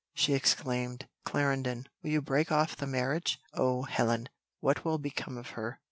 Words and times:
She 0.15 0.33
exclaimed, 0.33 1.07
"Clarendon, 1.25 1.87
will 2.01 2.09
you 2.09 2.23
break 2.23 2.51
off 2.51 2.75
the 2.75 2.87
marriage? 2.87 3.39
Oh! 3.53 3.83
Helen, 3.83 4.29
what 4.59 4.83
will 4.83 4.97
become 4.97 5.37
of 5.37 5.51
her! 5.51 5.79